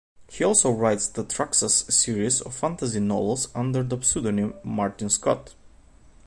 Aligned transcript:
He 0.31 0.43
also 0.43 0.71
writes 0.71 1.07
the 1.07 1.23
Thraxas 1.23 1.91
series 1.91 2.41
of 2.41 2.55
fantasy 2.55 2.99
novels 2.99 3.49
under 3.53 3.83
the 3.83 4.01
pseudonym 4.01 4.55
Martin 4.63 5.11
Scott. 5.11 5.53